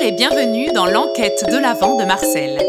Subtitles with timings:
[0.00, 2.60] et bienvenue dans l'enquête de l'Avent de Marcel.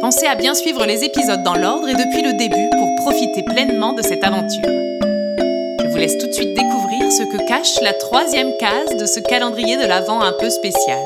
[0.00, 3.94] Pensez à bien suivre les épisodes dans l'ordre et depuis le début pour profiter pleinement
[3.94, 4.60] de cette aventure.
[4.66, 9.20] Je vous laisse tout de suite découvrir ce que cache la troisième case de ce
[9.20, 10.98] calendrier de l'Avent un peu spécial.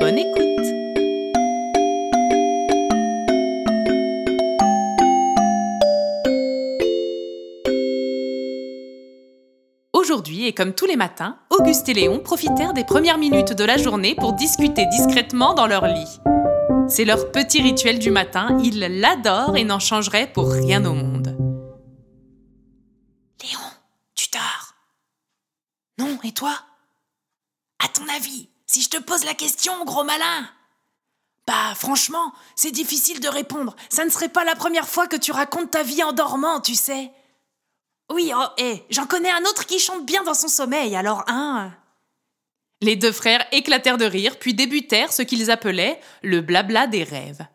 [0.00, 0.50] Bonne écoute
[9.92, 13.76] Aujourd'hui, et comme tous les matins, Auguste et Léon profitèrent des premières minutes de la
[13.76, 16.18] journée pour discuter discrètement dans leur lit.
[16.88, 21.36] C'est leur petit rituel du matin, ils l'adorent et n'en changeraient pour rien au monde.
[23.42, 23.60] Léon,
[24.14, 24.74] tu dors?
[25.98, 26.54] Non, et toi?
[27.84, 30.48] À ton avis, si je te pose la question, gros malin
[31.46, 33.76] Bah, franchement, c'est difficile de répondre.
[33.90, 36.74] Ça ne serait pas la première fois que tu racontes ta vie en dormant, tu
[36.74, 37.12] sais.
[38.12, 41.70] Oui, oh, hé, j'en connais un autre qui chante bien dans son sommeil, alors un.
[42.82, 47.46] Les deux frères éclatèrent de rire, puis débutèrent ce qu'ils appelaient le blabla des rêves.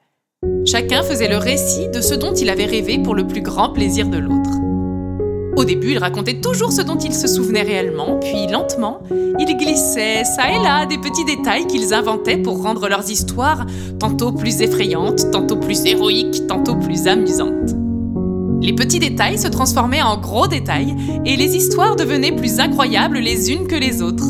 [0.66, 4.08] Chacun faisait le récit de ce dont il avait rêvé pour le plus grand plaisir
[4.08, 4.52] de l'autre.
[5.58, 9.02] Au début, ils racontaient toujours ce dont ils se souvenaient réellement, puis lentement,
[9.40, 13.66] ils glissaient ça et là des petits détails qu'ils inventaient pour rendre leurs histoires
[14.00, 17.85] tantôt plus effrayantes, tantôt plus héroïques, tantôt plus amusantes.
[18.66, 23.52] Les petits détails se transformaient en gros détails et les histoires devenaient plus incroyables les
[23.52, 24.26] unes que les autres.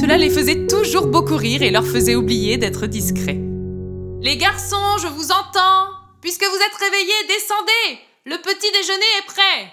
[0.00, 3.40] Cela les faisait toujours beaucoup rire et leur faisait oublier d'être discrets.
[4.20, 5.88] Les garçons, je vous entends.
[6.20, 8.00] Puisque vous êtes réveillés, descendez.
[8.24, 9.72] Le petit déjeuner est prêt.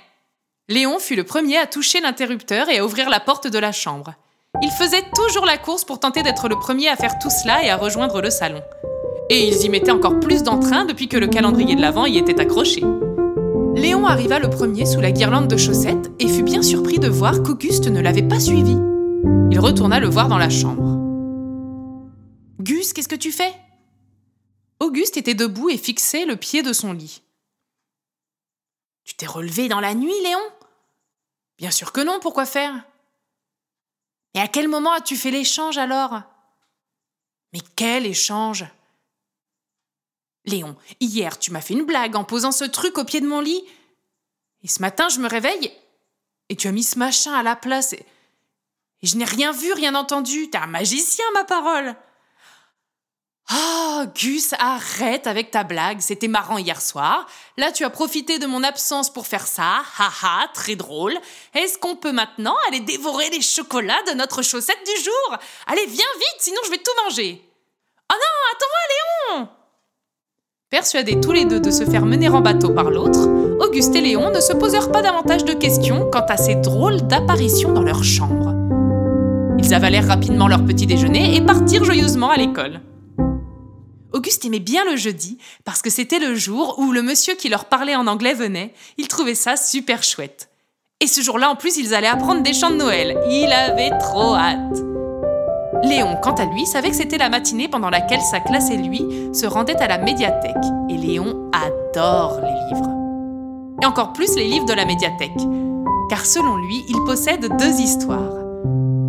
[0.70, 4.16] Léon fut le premier à toucher l'interrupteur et à ouvrir la porte de la chambre.
[4.64, 7.70] Il faisait toujours la course pour tenter d'être le premier à faire tout cela et
[7.70, 8.64] à rejoindre le salon.
[9.30, 12.42] Et ils y mettaient encore plus d'entrain depuis que le calendrier de l'Avent y était
[12.42, 12.84] accroché.
[13.78, 17.44] Léon arriva le premier sous la guirlande de chaussettes et fut bien surpris de voir
[17.44, 18.76] qu'Auguste ne l'avait pas suivi.
[19.52, 20.98] Il retourna le voir dans la chambre.
[22.60, 23.54] Gus, qu'est-ce que tu fais?
[24.80, 27.22] Auguste était debout et fixait le pied de son lit.
[29.04, 30.42] Tu t'es relevé dans la nuit, Léon
[31.60, 32.74] Bien sûr que non, pourquoi faire
[34.34, 36.24] Et à quel moment as-tu fait l'échange alors
[37.54, 38.66] Mais quel échange
[40.48, 43.42] Léon, hier tu m'as fait une blague en posant ce truc au pied de mon
[43.42, 43.62] lit.
[44.64, 45.72] Et ce matin je me réveille
[46.50, 48.06] et tu as mis ce machin à la place et,
[49.04, 50.50] je n'ai rien vu, rien entendu.
[50.50, 51.96] T'es un magicien, ma parole.
[53.54, 56.00] Oh, Gus, arrête avec ta blague.
[56.02, 57.28] C'était marrant hier soir.
[57.58, 59.84] Là, tu as profité de mon absence pour faire ça.
[60.00, 61.16] Haha, très drôle.
[61.54, 65.38] Est-ce qu'on peut maintenant aller dévorer les chocolats de notre chaussette du jour?
[65.68, 67.42] Allez, viens vite, sinon je vais tout manger.
[68.12, 69.57] Oh non, attends-moi, Léon
[70.70, 73.30] Persuadés tous les deux de se faire mener en bateau par l'autre,
[73.66, 77.72] Auguste et Léon ne se posèrent pas davantage de questions quant à ces drôles d'apparitions
[77.72, 78.54] dans leur chambre.
[79.58, 82.82] Ils avalèrent rapidement leur petit déjeuner et partirent joyeusement à l'école.
[84.12, 87.64] Auguste aimait bien le jeudi parce que c'était le jour où le monsieur qui leur
[87.64, 88.74] parlait en anglais venait.
[88.98, 90.50] Il trouvait ça super chouette.
[91.00, 93.18] Et ce jour-là, en plus, ils allaient apprendre des chants de Noël.
[93.30, 94.87] Il avait trop hâte.
[95.84, 99.06] Léon, quant à lui, savait que c'était la matinée pendant laquelle sa classe et lui
[99.34, 100.56] se rendaient à la médiathèque.
[100.90, 102.90] Et Léon adore les livres.
[103.82, 105.38] Et encore plus les livres de la médiathèque.
[106.10, 108.34] Car selon lui, il possède deux histoires.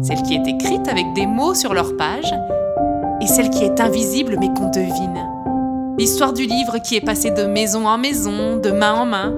[0.03, 2.33] Celle qui est écrite avec des mots sur leur page
[3.21, 5.27] et celle qui est invisible mais qu'on devine.
[5.99, 9.35] L'histoire du livre qui est passé de maison en maison, de main en main,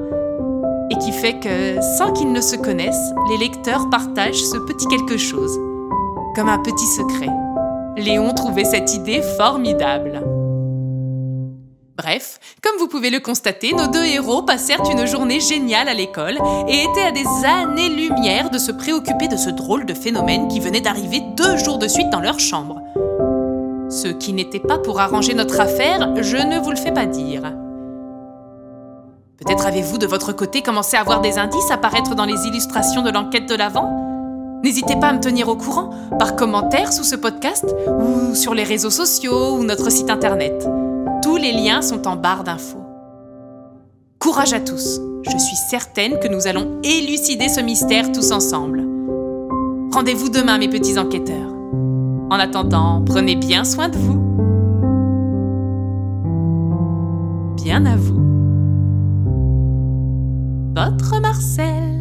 [0.91, 5.17] et qui fait que, sans qu'ils ne se connaissent, les lecteurs partagent ce petit quelque
[5.17, 5.59] chose
[6.35, 7.29] comme un petit secret.
[7.97, 10.23] Léon trouvait cette idée formidable.
[11.97, 16.39] Bref, comme vous pouvez le constater, nos deux héros passèrent une journée géniale à l'école
[16.67, 20.81] et étaient à des années-lumière de se préoccuper de ce drôle de phénomène qui venait
[20.81, 22.81] d'arriver deux jours de suite dans leur chambre.
[23.91, 27.43] Ce qui n'était pas pour arranger notre affaire, je ne vous le fais pas dire.
[29.37, 33.11] Peut-être avez-vous de votre côté commencé à voir des indices apparaître dans les illustrations de
[33.11, 34.00] l'enquête de l'Avent
[34.63, 37.65] N'hésitez pas à me tenir au courant par commentaire sous ce podcast
[38.01, 40.69] ou sur les réseaux sociaux ou notre site internet.
[41.23, 42.85] Tous les liens sont en barre d'infos.
[44.19, 45.01] Courage à tous.
[45.23, 48.87] Je suis certaine que nous allons élucider ce mystère tous ensemble.
[49.93, 51.53] Rendez-vous demain, mes petits enquêteurs.
[52.31, 54.21] En attendant, prenez bien soin de vous.
[57.65, 58.21] Bien à vous.
[60.75, 62.00] Votre Marcel.